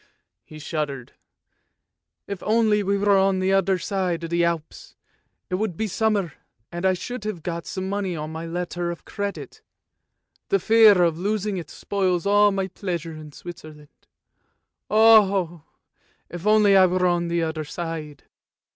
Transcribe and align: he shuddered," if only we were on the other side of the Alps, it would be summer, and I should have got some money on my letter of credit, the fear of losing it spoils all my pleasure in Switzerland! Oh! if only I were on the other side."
he 0.43 0.57
shuddered," 0.57 1.13
if 2.27 2.41
only 2.41 2.81
we 2.81 2.97
were 2.97 3.15
on 3.19 3.37
the 3.37 3.53
other 3.53 3.77
side 3.77 4.23
of 4.23 4.31
the 4.31 4.43
Alps, 4.43 4.95
it 5.47 5.53
would 5.61 5.77
be 5.77 5.85
summer, 5.85 6.33
and 6.71 6.87
I 6.87 6.93
should 6.93 7.23
have 7.25 7.43
got 7.43 7.67
some 7.67 7.87
money 7.87 8.15
on 8.15 8.31
my 8.31 8.47
letter 8.47 8.89
of 8.89 9.05
credit, 9.05 9.61
the 10.49 10.57
fear 10.57 11.03
of 11.03 11.19
losing 11.19 11.57
it 11.57 11.69
spoils 11.69 12.25
all 12.25 12.51
my 12.51 12.67
pleasure 12.67 13.13
in 13.13 13.31
Switzerland! 13.31 14.07
Oh! 14.89 15.65
if 16.29 16.47
only 16.47 16.75
I 16.75 16.87
were 16.87 17.05
on 17.05 17.27
the 17.27 17.43
other 17.43 17.63
side." 17.63 18.23